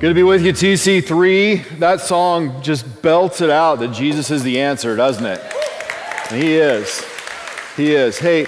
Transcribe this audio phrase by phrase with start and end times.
[0.00, 1.78] Good to be with you, TC3.
[1.78, 5.40] That song just belts it out that Jesus is the answer, doesn't it?
[6.30, 7.02] He is.
[7.76, 8.18] He is.
[8.18, 8.46] Hey,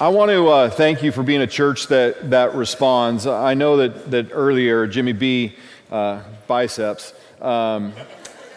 [0.00, 3.26] I want to uh, thank you for being a church that, that responds.
[3.26, 5.54] I know that, that earlier, Jimmy B,
[5.90, 7.12] uh, Biceps,
[7.42, 7.92] um,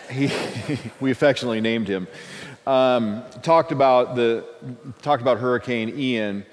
[0.09, 0.31] he,
[1.01, 2.07] we affectionately named him,
[2.65, 4.45] um, talked, about the,
[5.01, 6.45] talked about Hurricane Ian.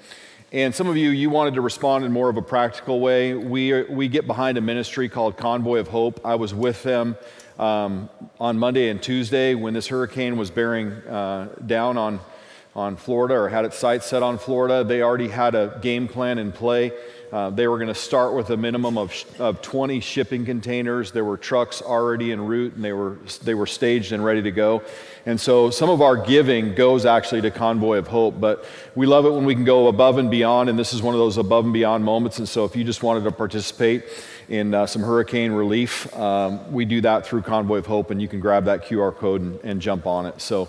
[0.53, 3.33] And some of you, you wanted to respond in more of a practical way.
[3.33, 6.21] We, we get behind a ministry called Convoy of Hope.
[6.23, 7.17] I was with them
[7.57, 8.07] um,
[8.39, 12.19] on Monday and Tuesday when this hurricane was bearing uh, down on,
[12.75, 14.83] on Florida or had its sights set on Florida.
[14.83, 16.91] They already had a game plan in play.
[17.33, 21.11] Uh, they were going to start with a minimum of, of 20 shipping containers.
[21.11, 24.51] There were trucks already en route and they were, they were staged and ready to
[24.51, 24.83] go.
[25.25, 29.25] And so some of our giving goes actually to Convoy of Hope, but we love
[29.25, 31.65] it when we can go above and beyond, and this is one of those above
[31.65, 32.37] and beyond moments.
[32.37, 34.03] And so if you just wanted to participate
[34.47, 38.27] in uh, some hurricane relief, um, we do that through Convoy of Hope, and you
[38.27, 40.39] can grab that QR code and, and jump on it.
[40.39, 40.65] So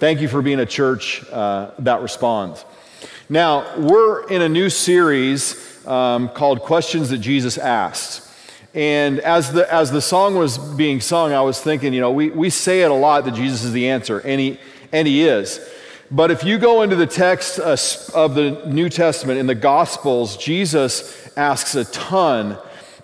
[0.00, 2.64] thank you for being a church uh, that responds.
[3.28, 8.26] Now, we're in a new series um, called Questions That Jesus Asked.
[8.74, 12.28] And as the, as the song was being sung, I was thinking, you know, we,
[12.30, 14.60] we say it a lot that Jesus is the answer, and he,
[14.92, 15.66] and he is.
[16.10, 17.76] But if you go into the text uh,
[18.14, 22.58] of the New Testament in the Gospels, Jesus asks a ton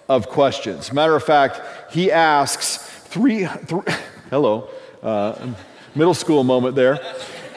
[0.09, 0.93] of questions.
[0.93, 1.61] Matter of fact,
[1.93, 3.83] he asks three, three
[4.31, 4.69] hello,
[5.03, 5.55] uh,
[5.95, 6.99] middle school moment there.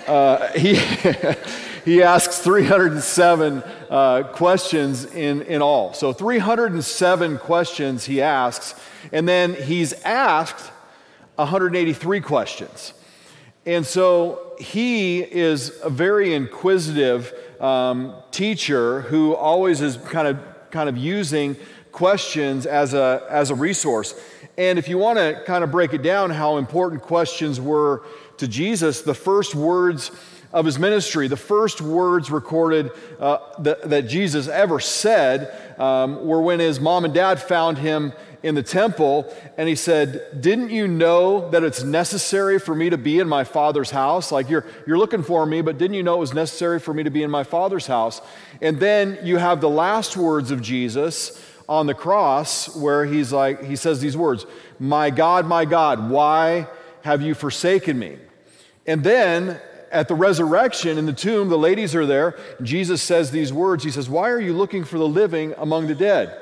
[0.08, 0.75] Uh, he,
[1.88, 5.94] he asks 307 uh, questions in, in all.
[5.94, 8.76] So 307 questions he asks,
[9.14, 10.70] and then he's asked
[11.36, 12.94] 183 questions.
[13.66, 20.40] And so he is a very inquisitive um, teacher who always is kind of,
[20.72, 21.56] kind of using
[21.94, 24.14] questions as a, as a resource.
[24.58, 28.04] And if you want to kind of break it down, how important questions were
[28.40, 30.12] to Jesus, the first words
[30.53, 36.42] of his ministry, the first words recorded uh, that, that, Jesus ever said um, were
[36.42, 38.14] when his mom and dad found him
[38.44, 42.98] in the temple and he said, Didn't you know that it's necessary for me to
[42.98, 44.32] be in my father's house?
[44.32, 47.04] Like you're, you're looking for me, but didn't you know it was necessary for me
[47.04, 48.22] to be in my father's house?
[48.61, 53.64] And then you have the last words of Jesus on the cross where he's like,
[53.64, 54.45] he says these words,
[54.80, 56.67] My God, my God, why
[57.04, 58.17] have you forsaken me?
[58.86, 59.60] And then
[59.92, 62.37] at the resurrection in the tomb, the ladies are there.
[62.61, 65.95] Jesus says these words He says, Why are you looking for the living among the
[65.95, 66.37] dead?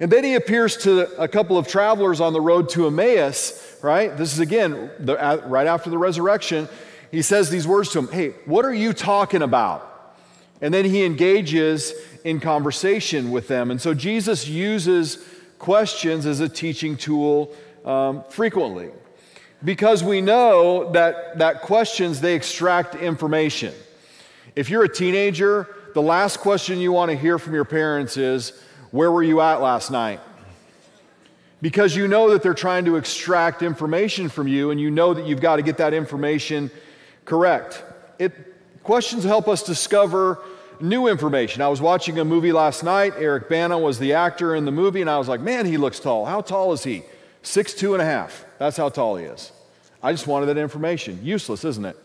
[0.00, 4.16] And then he appears to a couple of travelers on the road to Emmaus, right?
[4.16, 5.16] This is again the,
[5.46, 6.68] right after the resurrection.
[7.10, 9.88] He says these words to them Hey, what are you talking about?
[10.60, 11.92] And then he engages
[12.24, 13.70] in conversation with them.
[13.70, 15.24] And so Jesus uses
[15.58, 17.52] questions as a teaching tool
[17.84, 18.90] um, frequently
[19.64, 23.72] because we know that, that questions they extract information.
[24.56, 28.60] If you're a teenager, the last question you want to hear from your parents is,
[28.90, 30.20] Where were you at last night?
[31.60, 35.26] Because you know that they're trying to extract information from you and you know that
[35.26, 36.70] you've got to get that information
[37.24, 37.84] correct.
[38.18, 38.32] It,
[38.82, 40.40] questions help us discover
[40.80, 41.62] new information.
[41.62, 43.14] I was watching a movie last night.
[43.16, 46.00] Eric Bana was the actor in the movie, and I was like, man, he looks
[46.00, 46.24] tall.
[46.24, 47.04] How tall is he?
[47.42, 48.44] Six, two and a half.
[48.58, 49.52] That's how tall he is.
[50.02, 51.20] I just wanted that information.
[51.22, 51.96] Useless, isn't it?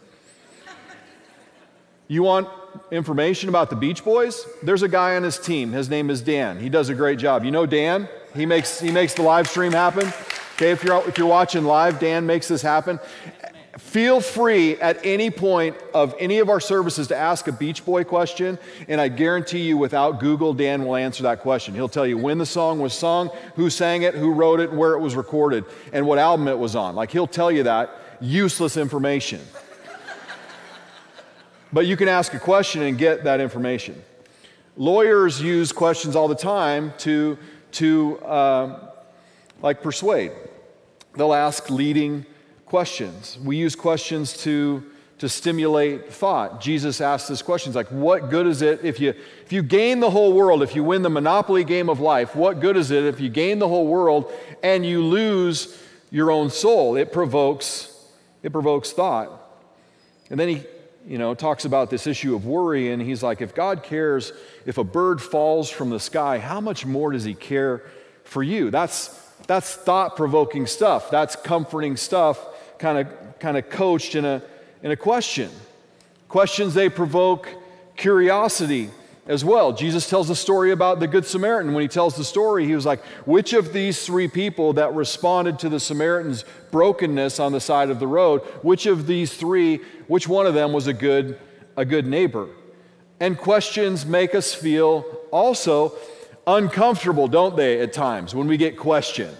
[2.07, 2.47] You want
[2.91, 4.45] information about the Beach Boys?
[4.63, 5.71] There's a guy on his team.
[5.71, 6.59] His name is Dan.
[6.59, 7.43] He does a great job.
[7.43, 8.07] You know Dan?
[8.35, 10.07] He makes, he makes the live stream happen.
[10.55, 12.99] Okay, if you're, if you're watching live, Dan makes this happen.
[13.77, 18.03] Feel free at any point of any of our services to ask a Beach Boy
[18.03, 18.57] question,
[18.87, 21.75] and I guarantee you, without Google, Dan will answer that question.
[21.75, 24.93] He'll tell you when the song was sung, who sang it, who wrote it, where
[24.93, 26.95] it was recorded, and what album it was on.
[26.95, 27.91] Like, he'll tell you that.
[28.19, 29.41] Useless information.
[31.71, 34.01] but you can ask a question and get that information.
[34.75, 37.37] Lawyers use questions all the time to,
[37.73, 38.89] to uh,
[39.61, 40.31] like, persuade.
[41.15, 42.25] They'll ask leading
[42.67, 43.37] questions.
[43.43, 44.83] We use questions to,
[45.19, 46.59] to stimulate thought.
[46.61, 49.13] Jesus asked this question, like, what good is it if you,
[49.45, 52.59] if you gain the whole world, if you win the monopoly game of life, what
[52.59, 54.31] good is it if you gain the whole world
[54.61, 55.81] and you lose
[56.11, 56.97] your own soul?
[56.97, 57.93] It provokes,
[58.43, 59.31] it provokes thought.
[60.29, 60.63] And then he,
[61.07, 64.33] you know, talks about this issue of worry, and he's like, if God cares
[64.65, 67.83] if a bird falls from the sky, how much more does he care
[68.25, 68.69] for you?
[68.71, 69.07] That's,
[69.47, 71.09] that's thought provoking stuff.
[71.09, 72.37] That's comforting stuff
[72.79, 74.41] kind of kind of coached in a
[74.83, 75.49] in a question.
[76.29, 77.47] Questions they provoke
[77.95, 78.89] curiosity.
[79.27, 79.73] as well.
[79.73, 81.73] Jesus tells the story about the Good Samaritan.
[81.73, 85.59] When he tells the story, he was like, Which of these three people that responded
[85.59, 90.29] to the Samaritan's brokenness on the side of the road, which of these three, which
[90.29, 91.37] one of them was a good,
[91.75, 92.47] a good neighbor?
[93.19, 95.93] And questions make us feel also
[96.45, 99.37] uncomfortable, don't they, at times when we get questioned?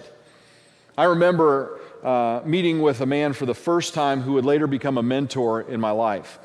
[0.98, 4.98] I remember uh, meeting with a man for the first time who would later become
[4.98, 6.38] a mentor in my life.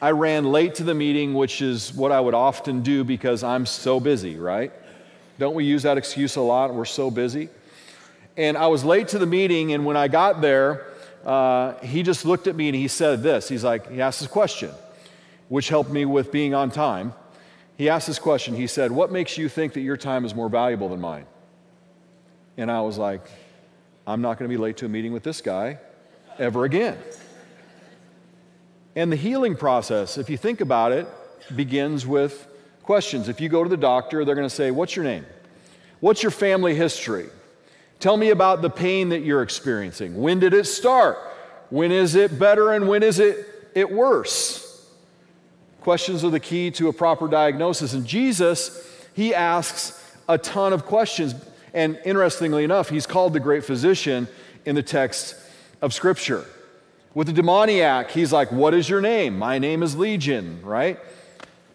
[0.00, 3.66] I ran late to the meeting, which is what I would often do because I'm
[3.66, 4.72] so busy, right?
[5.38, 6.72] Don't we use that excuse a lot?
[6.72, 7.48] We're so busy.
[8.36, 10.86] And I was late to the meeting, and when I got there,
[11.24, 13.48] uh, he just looked at me and he said this.
[13.48, 14.70] He's like, he asked this question,
[15.48, 17.12] which helped me with being on time.
[17.76, 18.54] He asked this question.
[18.54, 21.26] He said, What makes you think that your time is more valuable than mine?
[22.56, 23.22] And I was like,
[24.08, 25.78] I'm not going to be late to a meeting with this guy
[26.38, 26.96] ever again.
[28.96, 31.06] And the healing process, if you think about it,
[31.54, 32.48] begins with
[32.82, 33.28] questions.
[33.28, 35.26] If you go to the doctor, they're going to say, What's your name?
[36.00, 37.28] What's your family history?
[38.00, 40.18] Tell me about the pain that you're experiencing.
[40.18, 41.18] When did it start?
[41.68, 44.64] When is it better and when is it, it worse?
[45.82, 47.92] Questions are the key to a proper diagnosis.
[47.92, 51.34] And Jesus, he asks a ton of questions.
[51.74, 54.28] And interestingly enough, he's called the great physician
[54.64, 55.36] in the text
[55.80, 56.44] of Scripture.
[57.14, 59.38] With the demoniac, he's like, What is your name?
[59.38, 60.98] My name is Legion, right?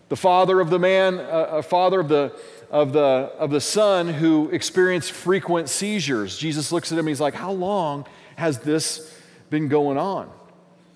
[0.09, 2.33] The father of the man, uh, father of the,
[2.69, 6.37] of, the, of the son who experienced frequent seizures.
[6.37, 8.05] Jesus looks at him he's like, How long
[8.35, 9.15] has this
[9.49, 10.31] been going on?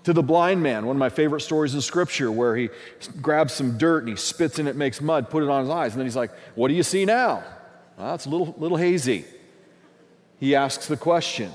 [0.04, 2.70] To the blind man, one of my favorite stories in scripture, where he
[3.22, 5.92] grabs some dirt and he spits in it, makes mud, put it on his eyes,
[5.92, 7.44] and then he's like, What do you see now?
[7.98, 9.26] Well, a little, little hazy.
[10.40, 11.52] He asks the question.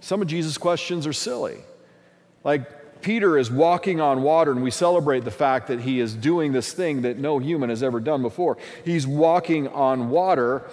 [0.00, 1.58] Some of Jesus' questions are silly.
[2.42, 6.52] Like Peter is walking on water, and we celebrate the fact that he is doing
[6.52, 8.58] this thing that no human has ever done before.
[8.84, 10.68] He's walking on water,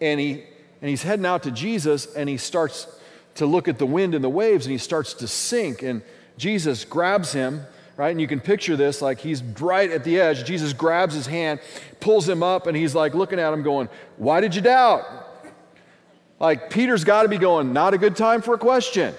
[0.00, 0.42] and, he,
[0.80, 2.86] and he's heading out to Jesus, and he starts
[3.34, 5.82] to look at the wind and the waves, and he starts to sink.
[5.82, 6.02] And
[6.38, 7.62] Jesus grabs him,
[8.02, 8.10] right?
[8.10, 10.44] And you can picture this like he's right at the edge.
[10.44, 11.60] Jesus grabs his hand,
[12.00, 15.04] pulls him up, and he's like looking at him, going, Why did you doubt?
[16.40, 19.14] Like, Peter's got to be going, not a good time for a question.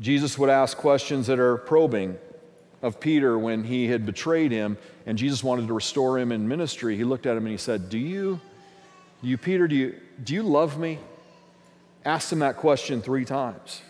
[0.00, 2.18] Jesus would ask questions that are probing
[2.82, 4.76] of Peter when he had betrayed him
[5.06, 6.96] and Jesus wanted to restore him in ministry.
[6.96, 8.40] He looked at him and he said, Do you,
[9.22, 9.94] do you Peter, do you,
[10.24, 10.98] do you love me?
[12.04, 13.80] Asked him that question three times.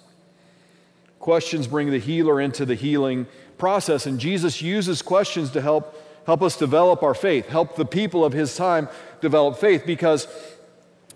[1.25, 3.26] Questions bring the healer into the healing
[3.56, 8.26] process, and Jesus uses questions to help help us develop our faith, help the people
[8.26, 8.91] of his time
[9.23, 10.29] develop faith because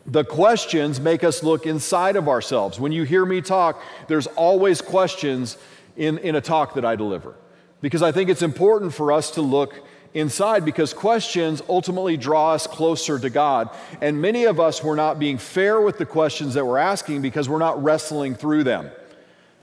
[0.07, 2.81] the questions make us look inside of ourselves.
[2.81, 5.59] When you hear me talk, there's always questions
[5.95, 7.35] in, in a talk that I deliver
[7.83, 9.75] because I think it's important for us to look
[10.15, 13.69] inside because questions ultimately draw us closer to God.
[14.01, 17.47] And many of us were not being fair with the questions that we're asking because
[17.47, 18.91] we're not wrestling through them.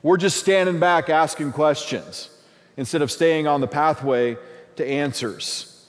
[0.06, 2.30] We're just standing back asking questions
[2.78, 4.38] instead of staying on the pathway
[4.76, 5.84] to answers.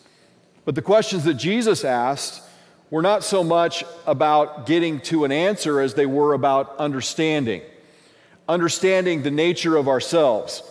[0.65, 2.41] But the questions that Jesus asked
[2.91, 7.61] were not so much about getting to an answer as they were about understanding.
[8.49, 10.63] Understanding the nature of ourselves,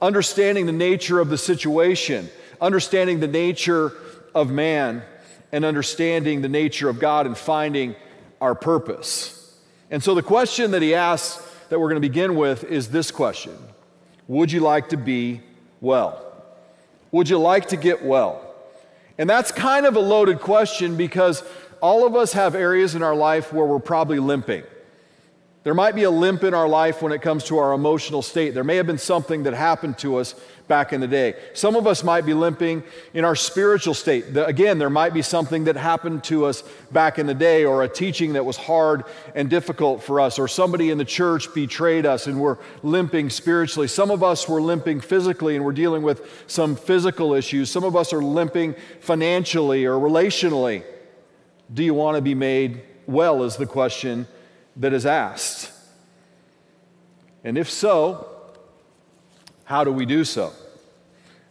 [0.00, 2.30] understanding the nature of the situation,
[2.62, 3.92] understanding the nature
[4.34, 5.02] of man,
[5.52, 7.94] and understanding the nature of God and finding
[8.40, 9.54] our purpose.
[9.90, 13.10] And so the question that he asks that we're going to begin with is this
[13.10, 13.56] question
[14.28, 15.40] Would you like to be
[15.80, 16.22] well?
[17.12, 18.42] Would you like to get well?
[19.18, 21.42] And that's kind of a loaded question because
[21.80, 24.64] all of us have areas in our life where we're probably limping.
[25.66, 28.54] There might be a limp in our life when it comes to our emotional state.
[28.54, 30.36] There may have been something that happened to us
[30.68, 31.34] back in the day.
[31.54, 34.26] Some of us might be limping in our spiritual state.
[34.36, 37.88] Again, there might be something that happened to us back in the day, or a
[37.88, 42.28] teaching that was hard and difficult for us, or somebody in the church betrayed us
[42.28, 43.88] and we're limping spiritually.
[43.88, 47.72] Some of us were limping physically and we're dealing with some physical issues.
[47.72, 50.84] Some of us are limping financially or relationally.
[51.74, 53.42] Do you want to be made well?
[53.42, 54.28] Is the question
[54.76, 55.72] that is asked?
[57.44, 58.28] And if so,
[59.64, 60.52] how do we do so?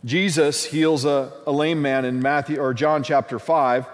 [0.03, 3.87] Jesus heals a, a lame man in Matthew or John chapter 5.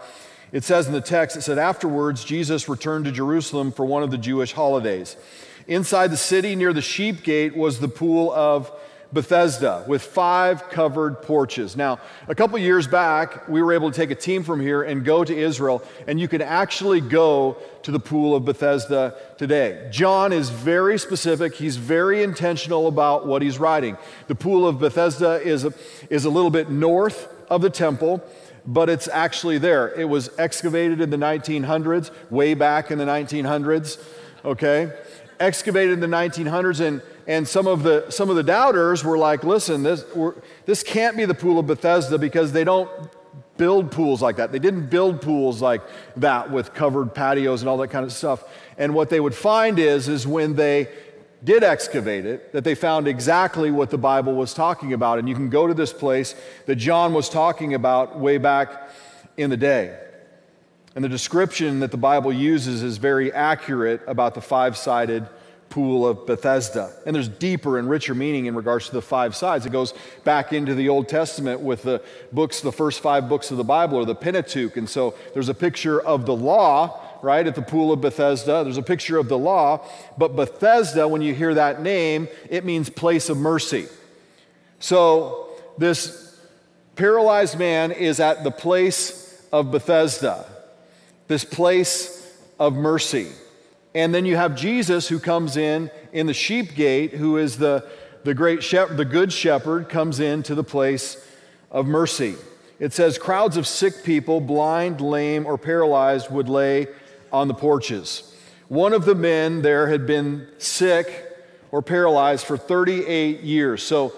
[0.51, 4.11] It says in the text, it said, Afterwards, Jesus returned to Jerusalem for one of
[4.11, 5.15] the Jewish holidays.
[5.67, 8.71] Inside the city near the sheep gate was the pool of
[9.13, 11.75] Bethesda with five covered porches.
[11.75, 15.03] Now, a couple years back, we were able to take a team from here and
[15.03, 19.89] go to Israel, and you can actually go to the pool of Bethesda today.
[19.91, 23.97] John is very specific, he's very intentional about what he's writing.
[24.27, 25.73] The pool of Bethesda is a,
[26.09, 28.23] is a little bit north of the temple.
[28.65, 29.91] But it's actually there.
[29.99, 33.99] It was excavated in the 1900s, way back in the 1900s,
[34.45, 34.93] okay?
[35.39, 39.43] Excavated in the 1900s, and and some of the some of the doubters were like
[39.43, 40.05] listen this
[40.65, 42.89] this can't be the pool of bethesda because they don't
[43.61, 44.51] build pools like that.
[44.51, 45.83] They didn't build pools like
[46.17, 48.43] that with covered patios and all that kind of stuff.
[48.75, 50.87] And what they would find is is when they
[51.43, 55.19] did excavate it that they found exactly what the bible was talking about.
[55.19, 56.33] And you can go to this place
[56.65, 58.89] that john was talking about way back
[59.37, 59.95] in the day.
[60.95, 65.27] And the description that the bible uses is very accurate about the five-sided
[65.71, 66.93] pool of Bethesda.
[67.05, 69.65] And there's deeper and richer meaning in regards to the five sides.
[69.65, 73.57] It goes back into the Old Testament with the books, the first five books of
[73.57, 74.77] the Bible or the Pentateuch.
[74.77, 78.63] And so there's a picture of the law, right, at the pool of Bethesda.
[78.63, 79.83] There's a picture of the law.
[80.17, 83.87] But Bethesda, when you hear that name, it means place of mercy.
[84.79, 86.37] So this
[86.95, 90.45] paralyzed man is at the place of Bethesda,
[91.27, 92.17] this place
[92.59, 93.31] of mercy.
[93.93, 97.87] And then you have Jesus who comes in in the sheep gate, who is the,
[98.23, 101.25] the great shepherd, the good shepherd, comes in to the place
[101.69, 102.35] of mercy.
[102.79, 106.87] It says, crowds of sick people, blind, lame, or paralyzed, would lay
[107.31, 108.35] on the porches.
[108.69, 111.27] One of the men there had been sick
[111.71, 113.83] or paralyzed for 38 years.
[113.83, 114.13] So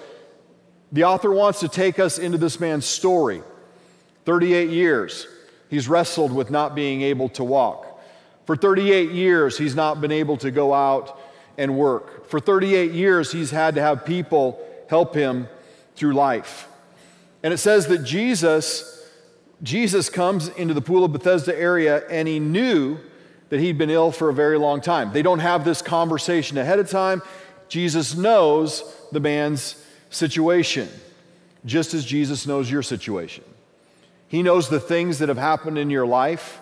[0.91, 3.41] the author wants to take us into this man's story.
[4.25, 5.27] 38 years.
[5.69, 7.92] He's wrestled with not being able to walk.
[8.45, 11.19] For 38 years, he's not been able to go out
[11.57, 12.27] and work.
[12.27, 14.59] For 38 years, he's had to have people
[14.89, 15.47] help him
[15.95, 16.67] through life.
[17.41, 18.93] And it says that Jesus
[19.63, 22.99] Jesus comes into the pool of Bethesda area and he knew
[23.47, 25.13] that he'd been ill for a very long time.
[25.13, 27.21] They don't have this conversation ahead of time.
[27.69, 28.83] Jesus knows
[29.13, 30.89] the man's situation,
[31.65, 33.43] just as Jesus knows your situation.
[34.27, 36.59] He knows the things that have happened in your life.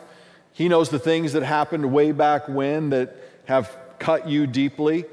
[0.61, 3.15] He knows the things that happened way back when that
[3.45, 5.05] have cut you deeply.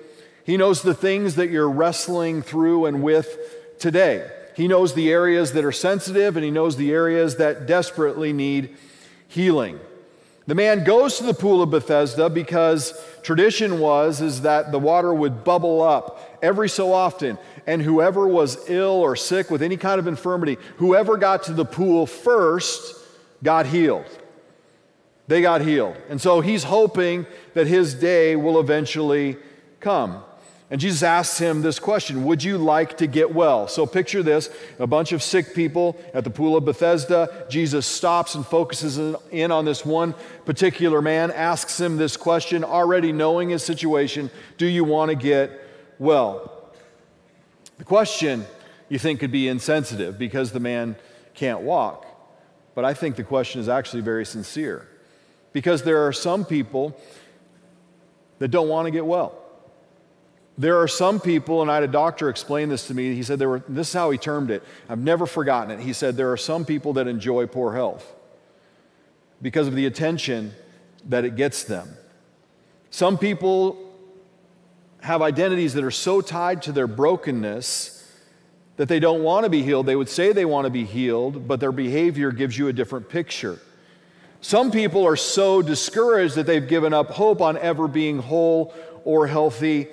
[0.45, 4.31] He knows the things that you're wrestling through and with today.
[4.57, 8.77] He knows the areas that are sensitive and he knows the areas that desperately need
[9.27, 9.81] healing.
[10.47, 15.15] The man goes to the pool of Bethesda because tradition was is that the water
[15.15, 19.99] would bubble up every so often and whoever was ill or sick with any kind
[19.99, 22.95] of infirmity, whoever got to the pool first
[23.43, 24.05] got healed
[25.29, 25.97] they got healed.
[26.09, 29.37] And so he's hoping that his day will eventually
[29.79, 30.25] come.
[30.71, 33.69] And Jesus asks him this question Would you like to get well?
[33.69, 37.47] So picture this a bunch of sick people at the pool of Bethesda.
[37.49, 38.99] Jesus stops and focuses
[39.31, 44.67] in on this one particular man, asks him this question, already knowing his situation Do
[44.67, 45.51] you want to get
[45.99, 46.71] well?
[47.79, 48.45] The question
[48.89, 50.97] you think could be insensitive because the man
[51.35, 52.07] can't walk.
[52.75, 54.87] But I think the question is actually very sincere.
[55.53, 56.99] Because there are some people
[58.39, 59.35] that don't want to get well.
[60.57, 63.15] There are some people, and I had a doctor explain this to me.
[63.15, 64.63] He said, there were, this is how he termed it.
[64.89, 65.81] I've never forgotten it.
[65.81, 68.13] He said, there are some people that enjoy poor health
[69.41, 70.53] because of the attention
[71.09, 71.89] that it gets them.
[72.91, 73.93] Some people
[75.01, 77.95] have identities that are so tied to their brokenness
[78.79, 79.87] that they don't want to be healed.
[79.87, 83.09] They would say they want to be healed, but their behavior gives you a different
[83.09, 83.61] picture.
[84.41, 88.73] Some people are so discouraged that they've given up hope on ever being whole
[89.05, 89.89] or healthy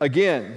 [0.00, 0.56] again.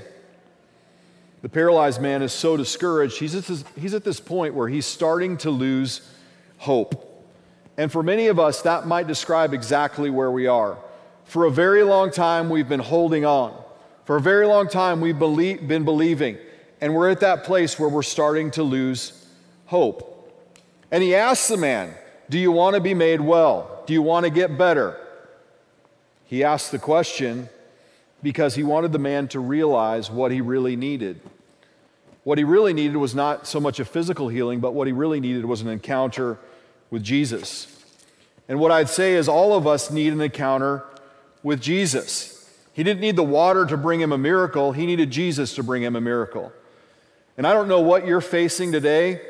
[1.42, 4.86] The paralyzed man is so discouraged, he's at, this, he's at this point where he's
[4.86, 6.02] starting to lose
[6.58, 7.12] hope.
[7.78, 10.78] And for many of us, that might describe exactly where we are.
[11.26, 13.54] For a very long time, we've been holding on.
[14.06, 16.38] For a very long time, we've been believing.
[16.80, 19.28] And we're at that place where we're starting to lose
[19.66, 20.12] hope.
[20.92, 21.94] And he asks the man,
[22.30, 23.84] do you want to be made well?
[23.86, 25.00] Do you want to get better?
[26.26, 27.50] He asked the question
[28.24, 31.22] because he wanted the man to realize what he really needed.
[32.24, 35.20] What he really needed was not so much a physical healing, but what he really
[35.20, 36.40] needed was an encounter
[36.90, 37.68] with Jesus.
[38.50, 40.84] And what I'd say is, all of us need an encounter
[41.44, 42.50] with Jesus.
[42.74, 45.84] He didn't need the water to bring him a miracle, he needed Jesus to bring
[45.84, 46.52] him a miracle.
[47.38, 49.22] And I don't know what you're facing today.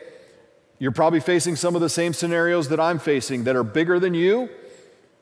[0.79, 4.13] You're probably facing some of the same scenarios that I'm facing that are bigger than
[4.13, 4.50] you,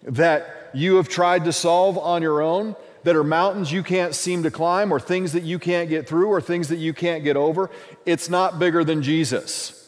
[0.03, 4.43] that you have tried to solve on your own, that are mountains you can't seem
[4.43, 7.37] to climb, or things that you can't get through, or things that you can't get
[7.37, 7.69] over,
[8.05, 9.79] it's not bigger than Jesus.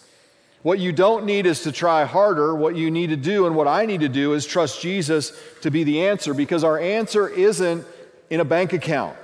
[0.61, 2.55] What you don't need is to try harder.
[2.55, 5.31] What you need to do, and what I need to do, is trust Jesus
[5.61, 7.85] to be the answer because our answer isn't
[8.29, 9.15] in a bank account.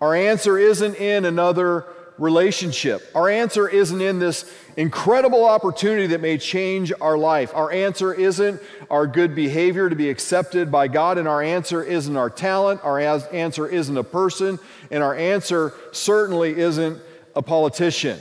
[0.00, 1.86] Our answer isn't in another
[2.18, 3.02] relationship.
[3.14, 7.54] Our answer isn't in this incredible opportunity that may change our life.
[7.54, 12.16] Our answer isn't our good behavior to be accepted by God, and our answer isn't
[12.16, 12.80] our talent.
[12.84, 14.58] Our answer isn't a person,
[14.90, 17.00] and our answer certainly isn't
[17.34, 18.20] a politician.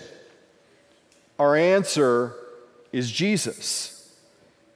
[1.38, 2.34] Our answer
[2.92, 3.92] is Jesus.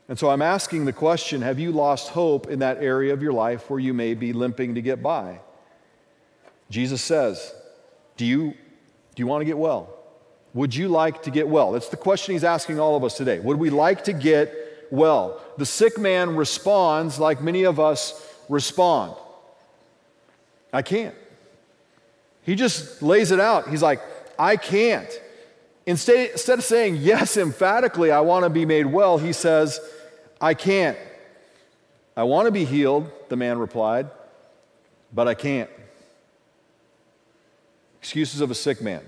[0.07, 3.33] And so I'm asking the question have you lost hope in that area of your
[3.33, 5.39] life where you may be limping to get by?
[6.69, 7.53] Jesus says,
[8.17, 8.55] Do you
[9.15, 9.89] do you want to get well?
[10.53, 11.71] Would you like to get well?
[11.71, 13.39] That's the question he's asking all of us today.
[13.39, 14.53] Would we like to get
[14.91, 15.41] well?
[15.57, 19.15] The sick man responds like many of us respond
[20.75, 21.15] I can't.
[22.41, 23.69] He just lays it out.
[23.69, 24.01] He's like,
[24.37, 25.09] I can't.
[25.85, 29.79] Instead, instead of saying, Yes, emphatically, I want to be made well, he says,
[30.41, 30.97] I can't.
[32.17, 34.09] I want to be healed, the man replied,
[35.13, 35.69] but I can't.
[38.05, 39.01] Excuses of a sick man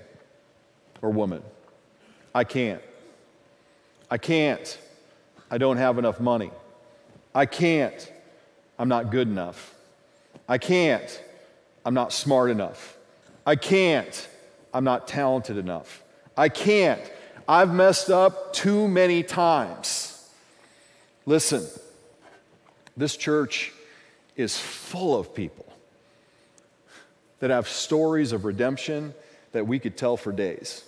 [1.03, 1.43] or woman.
[2.33, 2.81] I can't.
[4.09, 4.79] I can't.
[5.51, 6.49] I don't have enough money.
[7.35, 8.11] I can't.
[8.79, 9.75] I'm not good enough.
[10.49, 11.23] I can't.
[11.85, 12.97] I'm not smart enough.
[13.45, 14.27] I can't.
[14.73, 16.03] I'm not talented enough.
[16.35, 17.01] I can't.
[17.47, 20.27] I've messed up too many times.
[21.27, 21.67] Listen,
[22.97, 23.73] this church
[24.35, 25.66] is full of people
[27.39, 29.13] that have stories of redemption
[29.51, 30.83] that we could tell for days.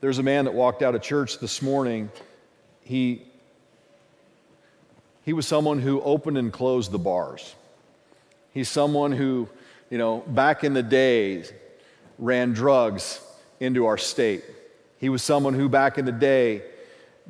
[0.00, 2.10] There's a man that walked out of church this morning.
[2.82, 3.22] He,
[5.24, 7.54] he was someone who opened and closed the bars.
[8.52, 9.48] He's someone who,
[9.90, 11.44] you know, back in the day
[12.18, 13.20] ran drugs
[13.60, 14.44] into our state.
[14.98, 16.62] He was someone who, back in the day,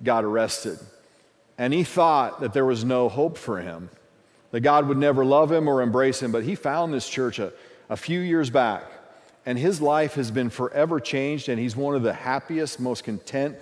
[0.03, 0.79] got arrested.
[1.59, 3.91] And he thought that there was no hope for him
[4.51, 6.33] that God would never love him or embrace him.
[6.33, 7.53] But he found this church a,
[7.89, 8.85] a few years back,
[9.45, 13.57] and his life has been forever changed, and he's one of the happiest, most content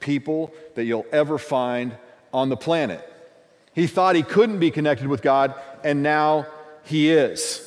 [0.00, 1.96] people that you'll ever find
[2.32, 3.12] on the planet.
[3.74, 6.46] He thought he couldn't be connected with God, and now
[6.84, 7.62] he is.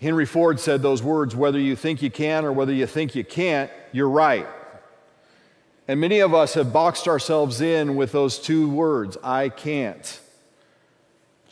[0.00, 3.24] Henry Ford said those words whether you think you can or whether you think you
[3.24, 4.46] can't, you're right.
[5.86, 10.20] And many of us have boxed ourselves in with those two words I can't.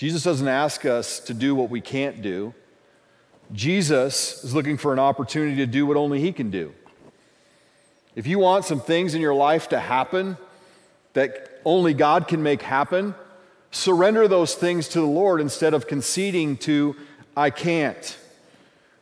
[0.01, 2.55] Jesus doesn't ask us to do what we can't do.
[3.53, 6.73] Jesus is looking for an opportunity to do what only He can do.
[8.15, 10.39] If you want some things in your life to happen
[11.13, 13.15] that only God can make happen,
[13.73, 16.97] surrender those things to the Lord instead of conceding to,
[17.37, 18.19] I can't.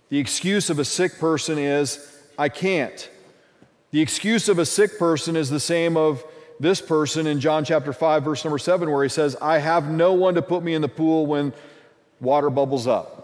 [0.08, 3.08] The excuse of a sick person is, I can't.
[3.92, 6.24] The excuse of a sick person is the same of
[6.61, 10.12] this person in John chapter 5, verse number 7, where he says, I have no
[10.12, 11.53] one to put me in the pool when
[12.21, 13.18] water bubbles up.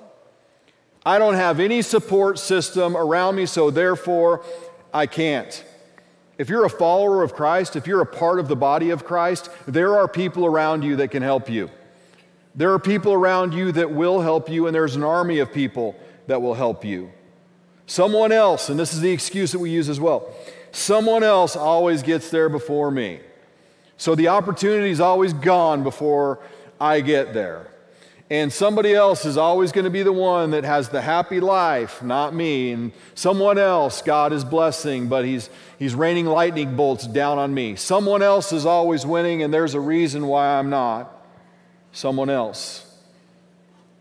[1.05, 4.45] I don't have any support system around me, so therefore
[4.93, 5.65] I can't.
[6.39, 9.51] If you're a follower of Christ, if you're a part of the body of Christ,
[9.67, 11.71] there are people around you that can help you.
[12.55, 15.97] There are people around you that will help you, and there's an army of people
[16.27, 17.13] that will help you.
[17.87, 20.33] Someone else, and this is the excuse that we use as well
[20.75, 23.21] someone else always gets there before me.
[23.97, 26.41] So the opportunity is always gone before
[26.81, 27.69] I get there.
[28.31, 32.03] And somebody else is always going to be the one that has the happy life,
[32.03, 32.73] not me.
[32.73, 37.77] And someone else, God is blessing, but he's, he's raining lightning bolts down on me.
[37.77, 41.11] Someone else is always winning, and there's a reason why I'm not.
[41.93, 42.81] Someone else.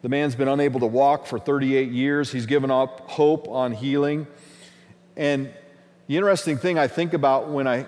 [0.01, 2.31] The man's been unable to walk for 38 years.
[2.31, 4.25] He's given up hope on healing.
[5.15, 5.53] And
[6.07, 7.85] the interesting thing I think about when, I,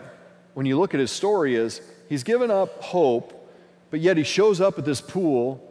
[0.53, 3.49] when you look at his story is he's given up hope,
[3.91, 5.61] but yet he shows up at this pool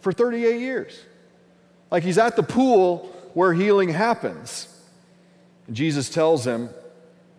[0.00, 0.98] for 38 years.
[1.90, 4.68] Like he's at the pool where healing happens.
[5.66, 6.70] And Jesus tells him,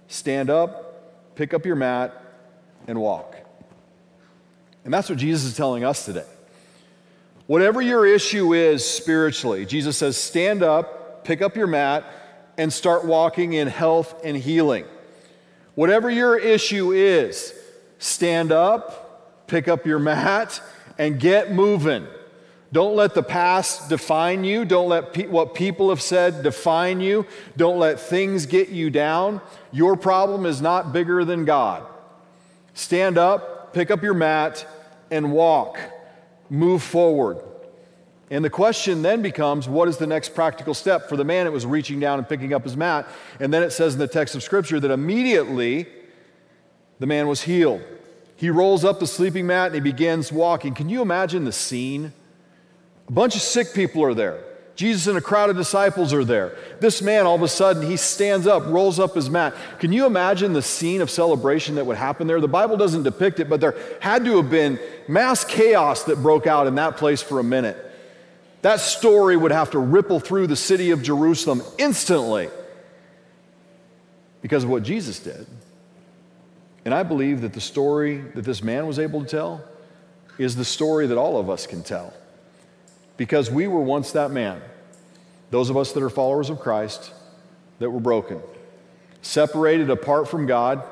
[0.07, 2.13] Stand up, pick up your mat,
[2.87, 3.35] and walk.
[4.85, 6.25] And that's what Jesus is telling us today.
[7.45, 12.05] Whatever your issue is spiritually, Jesus says, Stand up, pick up your mat,
[12.57, 14.85] and start walking in health and healing.
[15.75, 17.53] Whatever your issue is,
[17.99, 20.59] stand up, pick up your mat,
[20.97, 22.07] and get moving.
[22.71, 24.65] Don't let the past define you.
[24.65, 27.25] Don't let pe- what people have said define you.
[27.55, 29.39] Don't let things get you down.
[29.71, 31.83] Your problem is not bigger than God.
[32.73, 34.67] Stand up, pick up your mat,
[35.09, 35.79] and walk.
[36.49, 37.37] Move forward.
[38.29, 41.07] And the question then becomes what is the next practical step?
[41.07, 43.07] For the man, it was reaching down and picking up his mat.
[43.39, 45.87] And then it says in the text of Scripture that immediately
[46.99, 47.81] the man was healed.
[48.35, 50.73] He rolls up the sleeping mat and he begins walking.
[50.73, 52.11] Can you imagine the scene?
[53.07, 54.43] A bunch of sick people are there.
[54.75, 56.55] Jesus and a crowd of disciples are there.
[56.79, 59.55] This man, all of a sudden, he stands up, rolls up his mat.
[59.79, 62.39] Can you imagine the scene of celebration that would happen there?
[62.39, 66.45] The Bible doesn't depict it, but there had to have been mass chaos that broke
[66.45, 67.86] out in that place for a minute.
[68.61, 72.49] That story would have to ripple through the city of Jerusalem instantly
[74.41, 75.45] because of what Jesus did.
[76.85, 79.63] And I believe that the story that this man was able to tell
[80.37, 82.13] is the story that all of us can tell
[83.17, 84.61] because we were once that man.
[85.49, 87.11] Those of us that are followers of Christ
[87.79, 88.41] that were broken,
[89.21, 90.83] separated apart from God,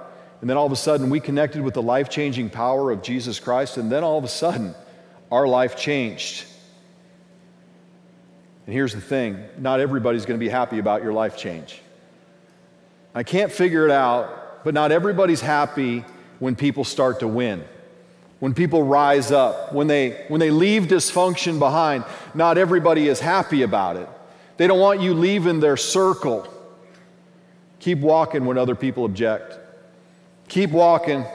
[0.42, 3.40] and then all of a sudden we connected with the life changing power of Jesus
[3.40, 4.76] Christ, and then all of a sudden
[5.32, 6.46] our life changed.
[8.66, 11.82] And here's the thing not everybody's going to be happy about your life change.
[13.14, 16.04] I can't figure it out, but not everybody's happy
[16.40, 17.64] when people start to win
[18.40, 23.62] when people rise up, when they, when they leave dysfunction behind, not everybody is happy
[23.62, 24.10] about it.
[24.58, 26.48] They don't want you leaving their circle.
[27.80, 29.58] Keep walking when other people object.
[30.48, 31.26] Keep walking.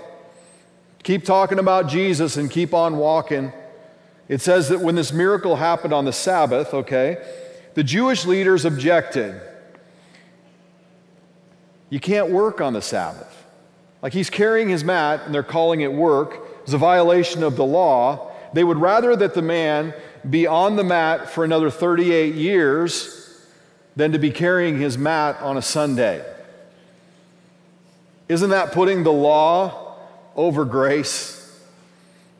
[1.03, 3.53] Keep talking about Jesus and keep on walking.
[4.31, 7.19] It says that when this miracle happened on the Sabbath, okay,
[7.75, 9.41] the Jewish leaders objected.
[11.89, 13.45] You can't work on the Sabbath.
[14.01, 17.65] Like he's carrying his mat and they're calling it work is a violation of the
[17.65, 19.93] law, they would rather that the man
[20.29, 23.37] be on the mat for another 38 years
[23.97, 26.25] than to be carrying his mat on a Sunday.
[28.29, 29.97] Isn't that putting the law
[30.37, 31.40] over grace?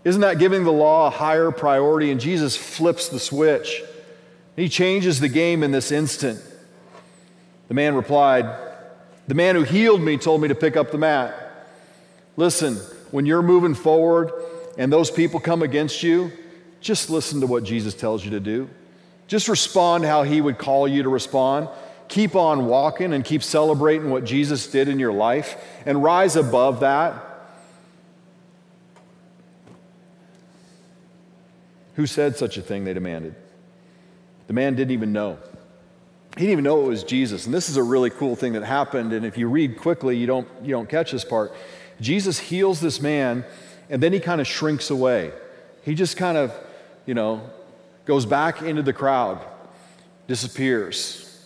[0.05, 2.11] Isn't that giving the law a higher priority?
[2.11, 3.83] And Jesus flips the switch.
[4.57, 6.41] He changes the game in this instant.
[7.69, 8.47] The man replied,
[9.29, 11.35] The man who healed me told me to pick up the mat.
[12.37, 12.77] Listen,
[13.11, 14.33] when you're moving forward
[14.79, 16.33] and those people come against you,
[16.81, 18.69] just listen to what Jesus tells you to do.
[19.29, 21.69] Just respond how he would call you to respond.
[22.09, 26.81] Keep on walking and keep celebrating what Jesus did in your life and rise above
[26.81, 27.15] that.
[32.01, 32.85] Who said such a thing?
[32.85, 33.35] They demanded.
[34.47, 35.37] The man didn't even know.
[36.35, 37.45] He didn't even know it was Jesus.
[37.45, 39.13] And this is a really cool thing that happened.
[39.13, 41.53] And if you read quickly, you don't, you don't catch this part.
[42.01, 43.45] Jesus heals this man,
[43.91, 45.31] and then he kind of shrinks away.
[45.83, 46.55] He just kind of,
[47.05, 47.43] you know,
[48.07, 49.45] goes back into the crowd,
[50.27, 51.39] disappears.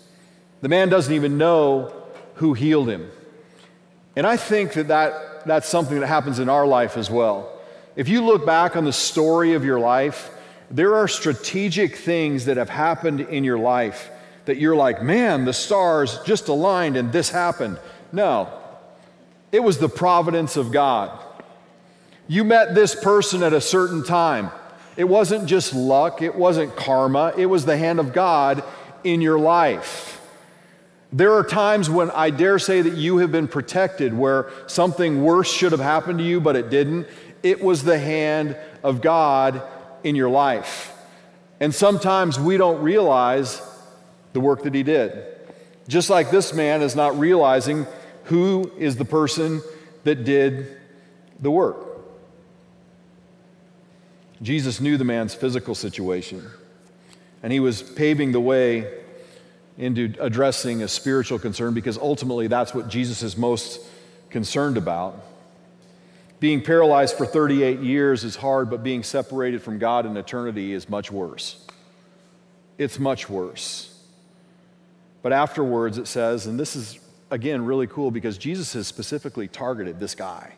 [0.60, 1.92] The man doesn't even know
[2.36, 3.10] who healed him.
[4.14, 7.50] And I think that, that that's something that happens in our life as well.
[7.96, 10.30] If you look back on the story of your life,
[10.74, 14.10] there are strategic things that have happened in your life
[14.44, 17.78] that you're like, man, the stars just aligned and this happened.
[18.10, 18.52] No,
[19.52, 21.16] it was the providence of God.
[22.26, 24.50] You met this person at a certain time.
[24.96, 28.64] It wasn't just luck, it wasn't karma, it was the hand of God
[29.04, 30.20] in your life.
[31.12, 35.52] There are times when I dare say that you have been protected where something worse
[35.52, 37.06] should have happened to you, but it didn't.
[37.44, 39.62] It was the hand of God
[40.04, 40.92] in your life.
[41.60, 43.60] And sometimes we don't realize
[44.32, 45.24] the work that He did.
[45.88, 47.86] Just like this man is not realizing
[48.24, 49.62] who is the person
[50.04, 50.76] that did
[51.40, 51.76] the work.
[54.42, 56.44] Jesus knew the man's physical situation,
[57.42, 58.90] and he was paving the way
[59.78, 63.80] into addressing a spiritual concern because ultimately that's what Jesus is most
[64.30, 65.20] concerned about.
[66.44, 70.90] Being paralyzed for 38 years is hard, but being separated from God in eternity is
[70.90, 71.64] much worse.
[72.76, 73.98] It's much worse.
[75.22, 76.98] But afterwards, it says, and this is
[77.30, 80.52] again, really cool because Jesus has specifically targeted this guy.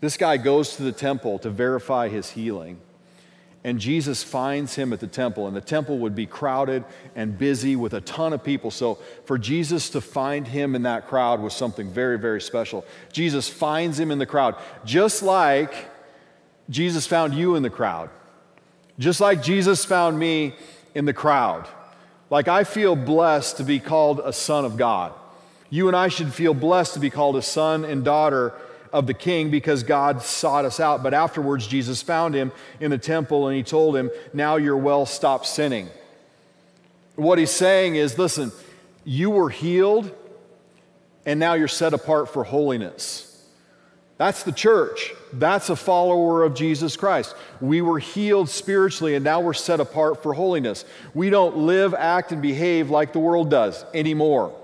[0.00, 2.80] This guy goes to the temple to verify his healing.
[3.68, 7.76] And Jesus finds him at the temple, and the temple would be crowded and busy
[7.76, 8.70] with a ton of people.
[8.70, 8.94] So,
[9.26, 12.86] for Jesus to find him in that crowd was something very, very special.
[13.12, 15.74] Jesus finds him in the crowd, just like
[16.70, 18.08] Jesus found you in the crowd,
[18.98, 20.54] just like Jesus found me
[20.94, 21.68] in the crowd.
[22.30, 25.12] Like, I feel blessed to be called a son of God.
[25.68, 28.54] You and I should feel blessed to be called a son and daughter
[28.92, 31.02] of the king because God sought us out.
[31.02, 35.06] But afterwards, Jesus found him in the temple and he told him, Now you're well,
[35.06, 35.88] stop sinning.
[37.16, 38.52] What he's saying is, listen,
[39.04, 40.14] you were healed
[41.26, 43.24] and now you're set apart for holiness.
[44.18, 45.12] That's the church.
[45.32, 47.34] That's a follower of Jesus Christ.
[47.60, 50.84] We were healed spiritually and now we're set apart for holiness.
[51.14, 54.54] We don't live, act, and behave like the world does anymore.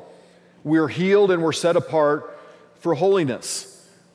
[0.65, 2.39] We're healed and we're set apart
[2.81, 3.74] for holiness.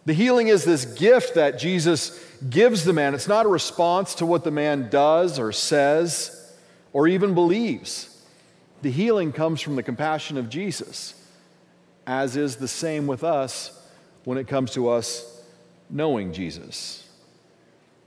[0.09, 2.19] The healing is this gift that Jesus
[2.49, 3.13] gives the man.
[3.13, 6.51] It's not a response to what the man does or says
[6.93, 8.19] or even believes.
[8.81, 11.13] The healing comes from the compassion of Jesus,
[12.07, 13.79] as is the same with us
[14.23, 15.43] when it comes to us
[15.91, 17.07] knowing Jesus.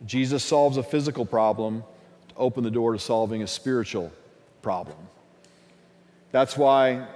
[0.04, 1.84] Jesus solves a physical problem
[2.30, 4.10] to open the door to solving a spiritual
[4.60, 4.98] problem.
[6.32, 7.06] That's why,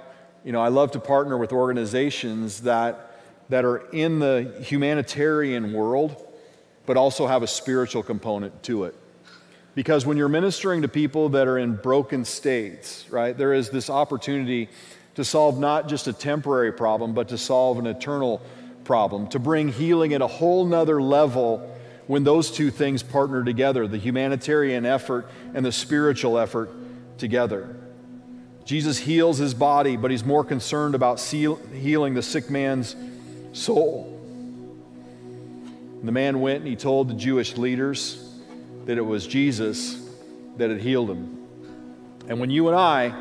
[0.45, 3.06] you know, I love to partner with organizations that,
[3.49, 6.23] that are in the humanitarian world,
[6.85, 8.95] but also have a spiritual component to it.
[9.75, 13.89] Because when you're ministering to people that are in broken states, right, there is this
[13.89, 14.69] opportunity
[15.15, 18.41] to solve not just a temporary problem, but to solve an eternal
[18.83, 21.59] problem, to bring healing at a whole nother level
[22.07, 26.71] when those two things partner together the humanitarian effort and the spiritual effort
[27.17, 27.75] together.
[28.65, 32.95] Jesus heals his body, but he's more concerned about healing the sick man's
[33.53, 34.13] soul.
[36.03, 38.23] The man went and he told the Jewish leaders
[38.85, 40.01] that it was Jesus
[40.57, 41.37] that had healed him.
[42.27, 43.13] And when you and I,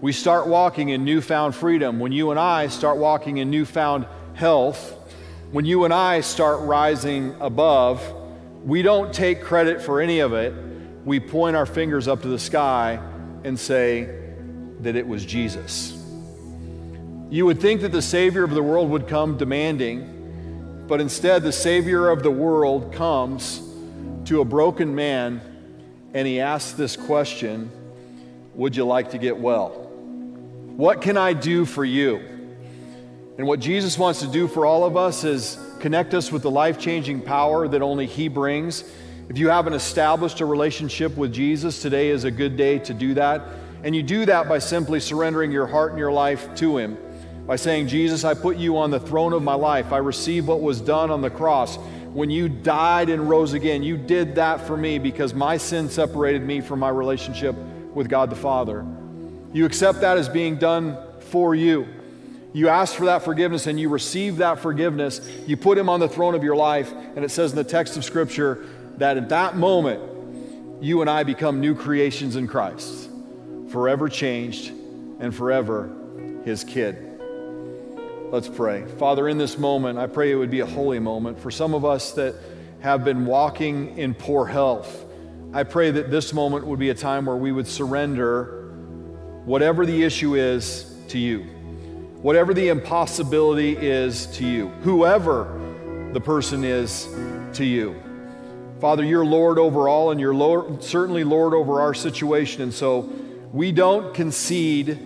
[0.00, 4.94] we start walking in newfound freedom, when you and I start walking in newfound health,
[5.50, 8.02] when you and I start rising above,
[8.64, 10.54] we don't take credit for any of it.
[11.04, 13.00] We point our fingers up to the sky
[13.44, 14.14] and say
[14.80, 15.97] that it was Jesus.
[17.30, 21.52] You would think that the Savior of the world would come demanding, but instead, the
[21.52, 23.62] Savior of the world comes
[24.24, 25.40] to a broken man
[26.14, 27.70] and he asks this question
[28.54, 29.70] Would you like to get well?
[30.76, 32.16] What can I do for you?
[33.36, 36.50] And what Jesus wants to do for all of us is connect us with the
[36.50, 38.84] life changing power that only He brings.
[39.28, 43.14] If you haven't established a relationship with Jesus, today is a good day to do
[43.14, 43.42] that.
[43.84, 46.96] And you do that by simply surrendering your heart and your life to Him.
[47.48, 49.92] By saying, Jesus, I put you on the throne of my life.
[49.92, 51.78] I receive what was done on the cross
[52.12, 56.42] when you died and rose again, you did that for me because my sin separated
[56.42, 57.54] me from my relationship
[57.94, 58.84] with God the Father.
[59.52, 61.86] You accept that as being done for you.
[62.52, 65.20] You ask for that forgiveness and you receive that forgiveness.
[65.46, 67.96] You put Him on the throne of your life, and it says in the text
[67.96, 73.10] of Scripture that at that moment, you and I become new creations in Christ,
[73.70, 74.72] forever changed
[75.20, 75.90] and forever
[76.44, 77.07] His kid.
[78.30, 78.84] Let's pray.
[78.98, 81.40] Father, in this moment, I pray it would be a holy moment.
[81.40, 82.34] For some of us that
[82.80, 85.06] have been walking in poor health,
[85.54, 88.74] I pray that this moment would be a time where we would surrender
[89.46, 91.44] whatever the issue is to you,
[92.20, 95.58] whatever the impossibility is to you, whoever
[96.12, 97.08] the person is
[97.54, 97.98] to you.
[98.78, 102.60] Father, you're Lord over all, and you're Lord, certainly Lord over our situation.
[102.60, 103.10] And so
[103.54, 104.98] we don't concede,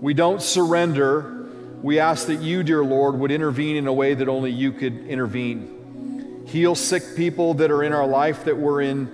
[0.00, 1.41] we don't surrender
[1.82, 5.06] we ask that you, dear Lord, would intervene in a way that only you could
[5.08, 6.44] intervene.
[6.46, 9.10] Heal sick people that are in our life that we're in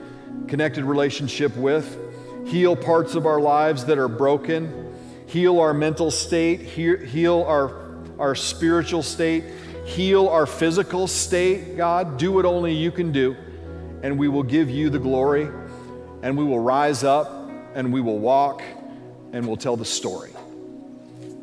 [0.48, 1.98] connected relationship with.
[2.46, 4.94] Heal parts of our lives that are broken.
[5.26, 6.60] Heal our mental state.
[6.60, 9.44] Heal our, our spiritual state.
[9.86, 12.18] Heal our physical state, God.
[12.18, 13.34] Do what only you can do.
[14.02, 15.48] And we will give you the glory.
[16.22, 18.62] And we will rise up and we will walk
[19.32, 20.32] and we'll tell the story.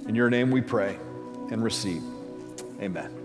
[0.08, 1.00] In your name we pray
[1.52, 2.04] and receive.
[2.82, 3.25] Amen.